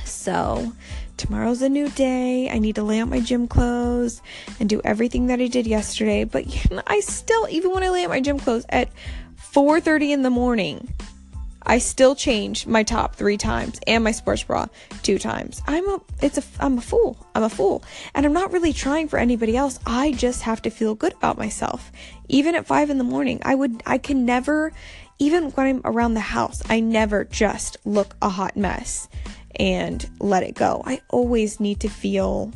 So, 0.05 0.75
tomorrow's 1.21 1.61
a 1.61 1.69
new 1.69 1.89
day. 1.91 2.49
I 2.49 2.59
need 2.59 2.77
to 2.77 2.83
lay 2.83 2.99
out 2.99 3.09
my 3.09 3.21
gym 3.21 3.47
clothes 3.47 4.23
and 4.59 4.71
do 4.71 4.81
everything 4.85 5.27
that 5.27 5.39
I 5.39 5.49
did 5.49 5.67
yesterday. 5.67 6.25
But 6.25 6.47
I 6.87 7.01
still, 7.01 7.47
even 7.51 7.71
when 7.73 7.83
I 7.83 7.91
lay 7.91 8.05
out 8.05 8.11
my 8.11 8.21
gym 8.21 8.39
clothes 8.39 8.65
at 8.71 8.89
4:30 9.53 10.13
in 10.13 10.23
the 10.23 10.31
morning, 10.31 10.89
I 11.63 11.77
still 11.77 12.15
change 12.15 12.67
my 12.67 12.83
top 12.83 13.17
three 13.17 13.37
times 13.37 13.79
and 13.87 14.03
my 14.03 14.13
sports 14.13 14.43
bra 14.45 14.67
two 15.03 15.19
times. 15.19 15.61
I'm 15.67 15.87
a 15.91 16.01
it's 16.23 16.39
a 16.39 16.43
I'm 16.59 16.79
a 16.79 16.81
fool. 16.81 17.19
I'm 17.35 17.43
a 17.43 17.51
fool. 17.51 17.85
And 18.15 18.25
I'm 18.25 18.33
not 18.33 18.53
really 18.53 18.73
trying 18.73 19.09
for 19.09 19.19
anybody 19.19 19.59
else. 19.59 19.79
I 19.87 20.13
just 20.13 20.43
have 20.43 20.63
to 20.63 20.71
feel 20.71 20.95
good 20.95 21.13
about 21.13 21.37
myself. 21.37 21.93
Even 22.29 22.55
at 22.55 22.67
five 22.67 22.89
in 22.89 22.97
the 22.97 23.05
morning, 23.05 23.41
I 23.45 23.55
would 23.55 23.83
I 23.85 23.99
can 23.99 24.25
never 24.25 24.73
even 25.19 25.51
when 25.51 25.67
I'm 25.67 25.81
around 25.85 26.15
the 26.15 26.21
house, 26.21 26.63
I 26.71 26.81
never 26.81 27.25
just 27.25 27.77
look 27.85 28.17
a 28.23 28.31
hot 28.31 28.57
mess 28.57 29.10
and 29.61 30.09
let 30.21 30.43
it 30.43 30.55
go. 30.55 30.83
I 30.87 31.03
always 31.11 31.61
need 31.61 31.81
to 31.81 31.91
feel 31.91 32.51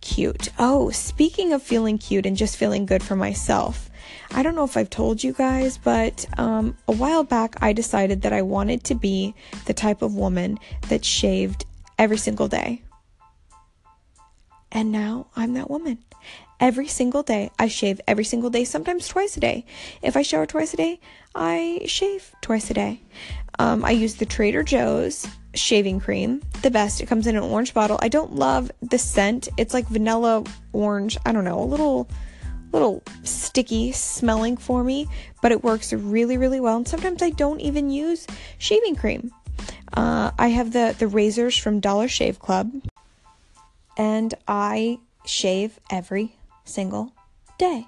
cute. 0.00 0.48
Oh, 0.58 0.88
speaking 0.88 1.52
of 1.52 1.62
feeling 1.62 1.98
cute 1.98 2.24
and 2.24 2.38
just 2.38 2.56
feeling 2.56 2.86
good 2.86 3.02
for 3.02 3.16
myself, 3.16 3.90
I 4.30 4.42
don't 4.42 4.54
know 4.54 4.64
if 4.64 4.78
I've 4.78 4.88
told 4.88 5.22
you 5.22 5.34
guys, 5.34 5.76
but 5.76 6.24
um, 6.38 6.74
a 6.88 6.92
while 6.92 7.22
back 7.22 7.56
I 7.60 7.74
decided 7.74 8.22
that 8.22 8.32
I 8.32 8.40
wanted 8.40 8.82
to 8.84 8.94
be 8.94 9.34
the 9.66 9.74
type 9.74 10.00
of 10.00 10.14
woman 10.14 10.58
that 10.88 11.04
shaved 11.04 11.66
every 11.98 12.16
single 12.16 12.48
day. 12.48 12.82
And 14.72 14.90
now 14.90 15.26
I'm 15.36 15.52
that 15.52 15.68
woman. 15.68 15.98
Every 16.60 16.88
single 16.88 17.22
day, 17.22 17.50
I 17.58 17.68
shave 17.68 18.00
every 18.08 18.24
single 18.24 18.48
day, 18.48 18.64
sometimes 18.64 19.06
twice 19.06 19.36
a 19.36 19.40
day. 19.40 19.66
If 20.00 20.16
I 20.16 20.22
shower 20.22 20.46
twice 20.46 20.72
a 20.72 20.78
day, 20.78 21.00
I 21.34 21.82
shave 21.84 22.34
twice 22.40 22.70
a 22.70 22.74
day. 22.74 23.02
Um, 23.58 23.84
I 23.84 23.90
use 23.90 24.14
the 24.14 24.24
Trader 24.24 24.62
Joe's 24.62 25.26
shaving 25.54 26.00
cream, 26.00 26.42
the 26.62 26.70
best. 26.70 27.00
It 27.00 27.06
comes 27.06 27.26
in 27.26 27.36
an 27.36 27.42
orange 27.42 27.74
bottle. 27.74 27.98
I 28.00 28.08
don't 28.08 28.34
love 28.34 28.70
the 28.80 28.98
scent. 28.98 29.48
It's 29.56 29.74
like 29.74 29.86
vanilla 29.88 30.44
orange. 30.72 31.18
I 31.26 31.32
don't 31.32 31.44
know, 31.44 31.60
a 31.60 31.64
little 31.64 32.08
little 32.72 33.02
sticky 33.22 33.92
smelling 33.92 34.56
for 34.56 34.82
me, 34.82 35.06
but 35.42 35.52
it 35.52 35.62
works 35.62 35.92
really, 35.92 36.38
really 36.38 36.60
well. 36.60 36.76
And 36.76 36.88
sometimes 36.88 37.22
I 37.22 37.30
don't 37.30 37.60
even 37.60 37.90
use 37.90 38.26
shaving 38.58 38.96
cream. 38.96 39.30
Uh, 39.92 40.30
I 40.38 40.48
have 40.48 40.72
the, 40.72 40.96
the 40.98 41.06
razors 41.06 41.56
from 41.56 41.80
Dollar 41.80 42.08
Shave 42.08 42.38
Club, 42.38 42.72
and 43.98 44.34
I 44.48 45.00
shave 45.26 45.78
every 45.90 46.36
single 46.64 47.12
day. 47.58 47.86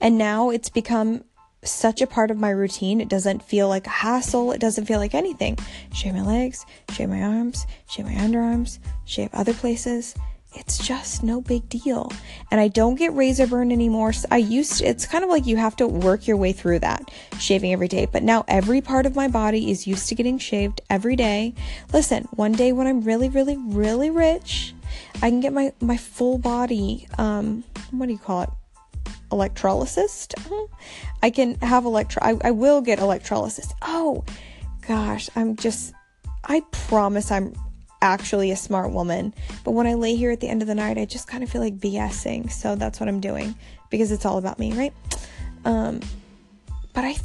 And 0.00 0.16
now 0.16 0.50
it's 0.50 0.70
become 0.70 1.24
such 1.64 2.00
a 2.02 2.06
part 2.06 2.30
of 2.30 2.38
my 2.38 2.50
routine. 2.50 3.00
It 3.00 3.08
doesn't 3.08 3.42
feel 3.42 3.68
like 3.68 3.86
a 3.86 3.90
hassle. 3.90 4.52
It 4.52 4.60
doesn't 4.60 4.86
feel 4.86 4.98
like 4.98 5.14
anything. 5.14 5.58
Shave 5.92 6.14
my 6.14 6.22
legs, 6.22 6.66
shave 6.92 7.08
my 7.08 7.22
arms, 7.22 7.66
shave 7.88 8.06
my 8.06 8.14
underarms, 8.14 8.78
shave 9.04 9.30
other 9.32 9.54
places 9.54 10.14
it's 10.54 10.78
just 10.78 11.22
no 11.22 11.40
big 11.40 11.68
deal. 11.68 12.12
And 12.50 12.60
I 12.60 12.68
don't 12.68 12.96
get 12.96 13.12
razor 13.14 13.46
burn 13.46 13.72
anymore. 13.72 14.12
I 14.30 14.36
used 14.38 14.78
to, 14.78 14.84
it's 14.84 15.06
kind 15.06 15.24
of 15.24 15.30
like 15.30 15.46
you 15.46 15.56
have 15.56 15.76
to 15.76 15.86
work 15.86 16.26
your 16.26 16.36
way 16.36 16.52
through 16.52 16.80
that, 16.80 17.10
shaving 17.38 17.72
every 17.72 17.88
day. 17.88 18.06
But 18.06 18.22
now 18.22 18.44
every 18.48 18.80
part 18.80 19.06
of 19.06 19.16
my 19.16 19.28
body 19.28 19.70
is 19.70 19.86
used 19.86 20.08
to 20.08 20.14
getting 20.14 20.38
shaved 20.38 20.80
every 20.90 21.16
day. 21.16 21.54
Listen, 21.92 22.24
one 22.32 22.52
day 22.52 22.72
when 22.72 22.86
I'm 22.86 23.02
really, 23.02 23.28
really, 23.28 23.56
really 23.56 24.10
rich, 24.10 24.74
I 25.16 25.30
can 25.30 25.40
get 25.40 25.52
my, 25.52 25.72
my 25.80 25.96
full 25.96 26.38
body, 26.38 27.08
um, 27.18 27.64
what 27.90 28.06
do 28.06 28.12
you 28.12 28.18
call 28.18 28.42
it? 28.42 28.50
Electrolysis? 29.32 30.28
I 31.22 31.30
can 31.30 31.54
have 31.56 31.84
electro, 31.84 32.22
I, 32.22 32.36
I 32.42 32.50
will 32.50 32.80
get 32.80 32.98
electrolysis. 32.98 33.72
Oh, 33.82 34.24
gosh, 34.86 35.30
I'm 35.34 35.56
just, 35.56 35.94
I 36.44 36.60
promise 36.70 37.30
I'm 37.30 37.54
actually 38.02 38.50
a 38.50 38.56
smart 38.56 38.92
woman. 38.92 39.32
But 39.64 39.70
when 39.70 39.86
I 39.86 39.94
lay 39.94 40.16
here 40.16 40.30
at 40.30 40.40
the 40.40 40.48
end 40.48 40.60
of 40.60 40.68
the 40.68 40.74
night, 40.74 40.98
I 40.98 41.06
just 41.06 41.28
kind 41.28 41.42
of 41.42 41.48
feel 41.48 41.62
like 41.62 41.78
BSing. 41.78 42.50
So 42.50 42.74
that's 42.74 43.00
what 43.00 43.08
I'm 43.08 43.20
doing 43.20 43.54
because 43.88 44.12
it's 44.12 44.26
all 44.26 44.38
about 44.38 44.58
me, 44.58 44.72
right? 44.74 44.92
Um, 45.64 46.00
but 46.92 47.04
I, 47.04 47.16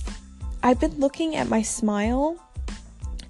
I've 0.63 0.79
been 0.79 0.97
looking 0.99 1.35
at 1.35 1.49
my 1.49 1.61
smile, 1.61 2.39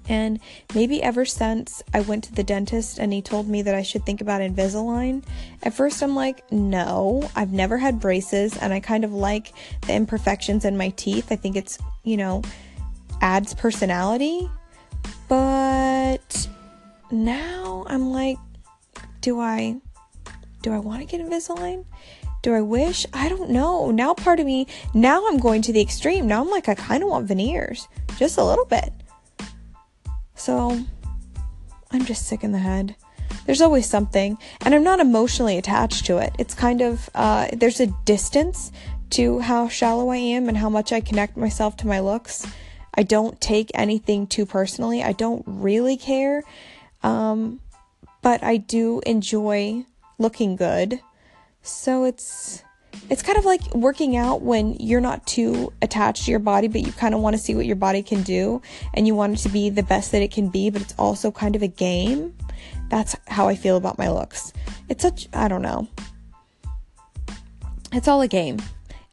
and 0.08 0.40
maybe 0.74 1.02
ever 1.02 1.24
since 1.24 1.82
I 1.92 2.00
went 2.00 2.24
to 2.24 2.34
the 2.34 2.42
dentist 2.42 2.98
and 2.98 3.12
he 3.12 3.20
told 3.20 3.46
me 3.46 3.62
that 3.62 3.74
I 3.74 3.82
should 3.82 4.06
think 4.06 4.20
about 4.20 4.40
Invisalign. 4.40 5.22
At 5.62 5.74
first, 5.74 6.02
I'm 6.02 6.14
like, 6.14 6.50
no, 6.50 7.30
I've 7.36 7.52
never 7.52 7.76
had 7.76 8.00
braces, 8.00 8.56
and 8.56 8.72
I 8.72 8.80
kind 8.80 9.04
of 9.04 9.12
like 9.12 9.52
the 9.86 9.94
imperfections 9.94 10.64
in 10.64 10.76
my 10.76 10.90
teeth. 10.90 11.30
I 11.30 11.36
think 11.36 11.56
it's, 11.56 11.78
you 12.04 12.16
know, 12.16 12.42
adds 13.20 13.54
personality. 13.54 14.50
But 15.28 16.48
now 17.10 17.84
I'm 17.86 18.10
like, 18.10 18.38
do 19.20 19.40
I 19.40 19.76
do 20.62 20.72
I 20.72 20.78
want 20.78 21.00
to 21.00 21.06
get 21.06 21.24
Invisalign? 21.24 21.84
Do 22.42 22.54
I 22.54 22.60
wish? 22.60 23.04
I 23.12 23.28
don't 23.28 23.50
know. 23.50 23.90
Now 23.90 24.14
part 24.14 24.40
of 24.40 24.46
me, 24.46 24.66
now 24.94 25.26
I'm 25.28 25.38
going 25.38 25.60
to 25.62 25.72
the 25.72 25.80
extreme. 25.80 26.26
Now 26.26 26.40
I'm 26.40 26.50
like 26.50 26.68
I 26.68 26.74
kind 26.74 27.02
of 27.02 27.08
want 27.10 27.26
veneers, 27.26 27.88
just 28.16 28.38
a 28.38 28.44
little 28.44 28.64
bit. 28.64 28.92
So 30.38 30.80
I'm 31.90 32.04
just 32.04 32.26
sick 32.26 32.42
in 32.42 32.52
the 32.52 32.58
head. 32.58 32.96
There's 33.44 33.60
always 33.60 33.86
something, 33.86 34.38
and 34.62 34.74
I'm 34.74 34.82
not 34.82 35.00
emotionally 35.00 35.58
attached 35.58 36.06
to 36.06 36.18
it. 36.18 36.34
It's 36.38 36.54
kind 36.54 36.80
of 36.80 37.10
uh, 37.14 37.48
there's 37.52 37.80
a 37.80 37.86
distance 38.04 38.72
to 39.10 39.40
how 39.40 39.68
shallow 39.68 40.08
I 40.10 40.16
am 40.16 40.48
and 40.48 40.56
how 40.56 40.70
much 40.70 40.92
I 40.92 41.00
connect 41.00 41.36
myself 41.36 41.76
to 41.78 41.86
my 41.86 42.00
looks. 42.00 42.46
I 42.94 43.02
don't 43.02 43.40
take 43.40 43.70
anything 43.74 44.26
too 44.26 44.46
personally. 44.46 45.02
I 45.02 45.12
don't 45.12 45.44
really 45.46 45.96
care 45.96 46.42
um, 47.02 47.60
but 48.22 48.42
I 48.42 48.56
do 48.56 49.00
enjoy 49.06 49.84
looking 50.18 50.56
good. 50.56 51.00
So 51.62 52.04
it's 52.04 52.62
it's 53.10 53.22
kind 53.22 53.38
of 53.38 53.44
like 53.44 53.74
working 53.74 54.16
out 54.16 54.42
when 54.42 54.74
you're 54.74 55.00
not 55.00 55.26
too 55.26 55.72
attached 55.80 56.24
to 56.24 56.30
your 56.30 56.40
body, 56.40 56.68
but 56.68 56.82
you 56.82 56.92
kind 56.92 57.14
of 57.14 57.20
want 57.20 57.34
to 57.34 57.42
see 57.42 57.54
what 57.54 57.66
your 57.66 57.76
body 57.76 58.02
can 58.02 58.22
do 58.22 58.60
and 58.94 59.06
you 59.06 59.14
want 59.14 59.34
it 59.34 59.42
to 59.42 59.48
be 59.48 59.70
the 59.70 59.82
best 59.82 60.12
that 60.12 60.22
it 60.22 60.30
can 60.30 60.48
be, 60.48 60.70
but 60.70 60.82
it's 60.82 60.94
also 60.98 61.30
kind 61.30 61.56
of 61.56 61.62
a 61.62 61.68
game. 61.68 62.34
That's 62.90 63.16
how 63.26 63.48
I 63.48 63.54
feel 63.54 63.76
about 63.76 63.98
my 63.98 64.10
looks. 64.10 64.52
It's 64.88 65.02
such, 65.02 65.28
I 65.32 65.48
don't 65.48 65.62
know. 65.62 65.88
It's 67.92 68.08
all 68.08 68.20
a 68.20 68.28
game. 68.28 68.58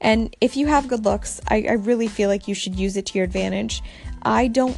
And 0.01 0.36
if 0.41 0.58
you 0.58 0.67
have 0.67 0.88
good 0.88 1.05
looks, 1.05 1.39
I, 1.48 1.65
I 1.70 1.74
really 1.74 2.08
feel 2.08 2.29
like 2.29 2.48
you 2.48 2.53
should 2.53 2.77
use 2.77 2.98
it 2.98 3.05
to 3.08 3.17
your 3.17 3.25
advantage. 3.25 3.82
I 4.24 4.48
don't, 4.48 4.77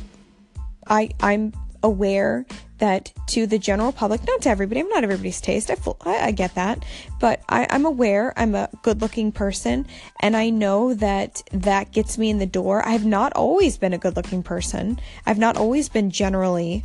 I, 0.87 1.09
I'm 1.19 1.53
aware 1.81 2.45
that 2.79 3.11
to 3.27 3.47
the 3.47 3.57
general 3.59 3.91
public, 3.91 4.25
not 4.25 4.41
to 4.41 4.49
everybody, 4.49 4.79
I'm 4.79 4.89
not 4.89 5.03
everybody's 5.03 5.41
taste. 5.41 5.71
I, 5.71 5.77
I, 6.05 6.27
I 6.27 6.31
get 6.31 6.55
that, 6.55 6.83
but 7.19 7.41
I, 7.49 7.67
I'm 7.69 7.85
aware 7.85 8.33
I'm 8.37 8.55
a 8.55 8.69
good 8.81 9.01
looking 9.01 9.31
person 9.31 9.87
and 10.19 10.35
I 10.35 10.49
know 10.49 10.93
that 10.93 11.41
that 11.51 11.91
gets 11.91 12.17
me 12.17 12.29
in 12.29 12.39
the 12.39 12.45
door. 12.45 12.85
I 12.87 12.91
have 12.91 13.05
not 13.05 13.33
always 13.33 13.77
been 13.77 13.93
a 13.93 13.97
good 13.97 14.15
looking 14.15 14.43
person. 14.43 14.99
I've 15.25 15.39
not 15.39 15.57
always 15.57 15.89
been 15.89 16.11
generally 16.11 16.83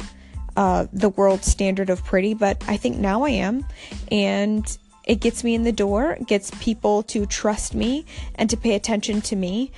uh, 0.56 0.86
the 0.92 1.08
world 1.08 1.44
standard 1.44 1.90
of 1.90 2.04
pretty, 2.04 2.34
but 2.34 2.62
I 2.68 2.76
think 2.76 2.98
now 2.98 3.22
I 3.24 3.30
am. 3.30 3.66
And 4.10 4.66
it 5.04 5.16
gets 5.20 5.42
me 5.42 5.54
in 5.54 5.64
the 5.64 5.72
door, 5.72 6.18
gets 6.26 6.50
people 6.60 7.02
to 7.04 7.26
trust 7.26 7.74
me 7.74 8.06
and 8.34 8.48
to 8.50 8.56
pay 8.56 8.74
attention 8.74 9.20
to 9.22 9.36
me 9.36 9.72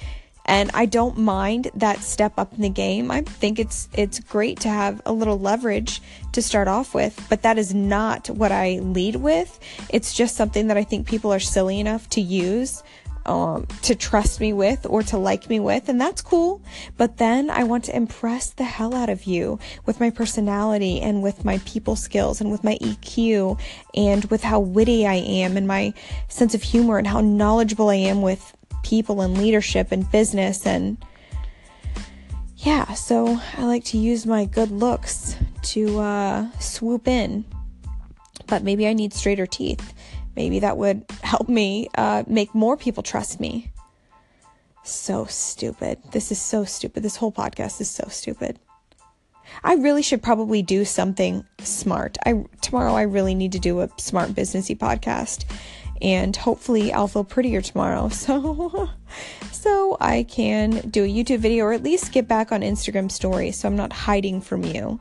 and 0.47 0.71
I 0.75 0.87
don't 0.87 1.19
mind 1.19 1.71
that 1.75 2.01
step 2.01 2.35
up 2.37 2.53
in 2.55 2.63
the 2.63 2.69
game. 2.69 3.11
I 3.11 3.23
think 3.23 3.59
it's 3.59 3.89
it's 3.95 4.21
great 4.21 4.61
to 4.61 4.69
have 4.69 5.01
a 5.07 5.13
little 5.13 5.39
leverage 5.39 6.03
to 6.33 6.43
start 6.43 6.69
off 6.69 6.95
with, 6.95 7.27
but 7.29 7.43
that 7.43 7.59
is 7.59 7.75
not 7.75 8.29
what 8.29 8.53
I 8.53 8.79
lead 8.81 9.17
with. 9.17 9.59
It's 9.89 10.15
just 10.15 10.37
something 10.37 10.69
that 10.69 10.77
I 10.77 10.85
think 10.85 11.07
people 11.07 11.33
are 11.33 11.41
silly 11.41 11.81
enough 11.81 12.09
to 12.11 12.21
use 12.21 12.83
um, 13.27 13.67
to 13.83 13.95
trust 13.95 14.41
me 14.41 14.53
with 14.53 14.87
or 14.89 15.03
to 15.05 15.17
like 15.17 15.49
me 15.49 15.61
with, 15.61 15.89
and 15.89 16.01
that's 16.01 16.21
cool. 16.21 16.61
But 16.97 17.17
then 17.17 17.49
I 17.49 17.65
want 17.65 17.85
to 17.85 17.97
impress 17.97 18.51
the 18.51 18.65
hell 18.65 18.95
out 18.95 19.09
of 19.09 19.25
you 19.25 19.59
with 19.87 20.01
my 20.01 20.11
personality 20.11 21.01
and 21.01 21.23
with 21.23 21.45
my 21.45 21.59
people 21.65 21.97
skills 21.97 22.41
and 22.41 22.51
with 22.51 22.65
my 22.65 22.77
EQ 22.83 23.59
and 23.95 24.25
with 24.27 24.43
how 24.43 24.61
witty 24.61 25.07
I 25.07 25.15
am 25.15 25.57
and 25.57 25.67
my 25.67 25.95
sense 26.29 26.55
of 26.55 26.63
humor 26.63 26.99
and 26.99 27.07
how 27.07 27.21
knowledgeable 27.21 27.89
I 27.89 27.97
am 27.97 28.21
with 28.21 28.55
people 28.85 29.21
and 29.21 29.37
leadership 29.37 29.91
and 29.91 30.11
business 30.13 30.67
and 30.67 30.97
yeah, 32.59 32.95
so 32.95 33.39
I 33.59 33.65
like 33.65 33.85
to 33.87 33.99
use 33.99 34.25
my 34.25 34.47
good 34.47 34.71
looks 34.71 35.37
to 35.65 35.99
uh, 35.99 36.51
swoop 36.59 37.07
in. 37.07 37.45
But 38.47 38.63
maybe 38.63 38.87
I 38.89 38.95
need 38.95 39.13
straighter 39.13 39.47
teeth. 39.47 39.93
Maybe 40.35 40.61
that 40.61 40.79
would 40.79 41.05
help 41.23 41.49
me 41.49 41.89
uh, 41.95 42.25
make 42.27 42.55
more 42.55 42.77
people 42.77 43.03
trust 43.03 43.39
me. 43.39 43.71
So 44.83 45.27
stupid. 45.27 45.99
This 46.13 46.33
is 46.33 46.41
so 46.41 46.65
stupid. 46.65 47.03
This 47.03 47.17
whole 47.17 47.33
podcast 47.33 47.81
is 47.83 47.91
so 47.91 48.07
stupid. 48.09 48.59
I 49.63 49.75
really 49.75 50.03
should 50.03 50.23
probably 50.23 50.63
do 50.63 50.85
something 50.85 51.45
smart. 51.59 52.17
I 52.25 52.45
tomorrow 52.61 52.95
I 52.95 53.03
really 53.03 53.35
need 53.35 53.53
to 53.53 53.59
do 53.59 53.81
a 53.81 53.91
smart 53.99 54.31
businessy 54.31 54.77
podcast 54.77 55.45
and 56.05 56.37
hopefully 56.37 56.93
I'll 56.93 57.09
feel 57.09 57.25
prettier 57.25 57.61
tomorrow. 57.61 58.11
So 58.25 58.91
so 59.53 59.97
I 60.01 60.25
can 60.25 60.91
do 60.91 61.05
a 61.05 61.09
YouTube 61.09 61.39
video 61.39 61.65
or 61.65 61.73
at 61.73 61.83
least 61.83 62.13
get 62.13 62.29
back 62.29 62.53
on 62.53 62.61
Instagram 62.61 63.11
story 63.11 63.51
so 63.51 63.67
I'm 63.67 63.77
not 63.77 63.93
hiding 63.93 64.41
from 64.41 64.63
you. 64.65 65.01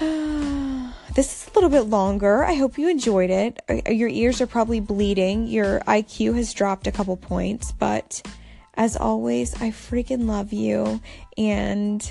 this 1.14 1.46
is 1.46 1.48
a 1.48 1.54
little 1.54 1.70
bit 1.70 1.82
longer. 1.82 2.44
I 2.44 2.54
hope 2.54 2.78
you 2.78 2.88
enjoyed 2.88 3.30
it. 3.30 3.60
Uh, 3.68 3.90
your 3.90 4.08
ears 4.08 4.40
are 4.40 4.46
probably 4.46 4.80
bleeding. 4.80 5.46
Your 5.46 5.80
IQ 5.80 6.34
has 6.36 6.52
dropped 6.52 6.86
a 6.86 6.92
couple 6.92 7.16
points, 7.16 7.70
but 7.70 8.26
as 8.74 8.96
always, 8.96 9.54
I 9.62 9.70
freaking 9.70 10.26
love 10.26 10.52
you 10.52 11.00
and 11.38 12.10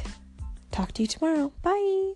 talk 0.72 0.94
to 0.94 1.02
you 1.02 1.08
tomorrow. 1.08 1.52
Bye. 1.62 2.14